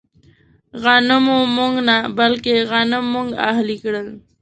[0.81, 4.07] غنمو موږ نه، بلکې غنم موږ اهلي کړل.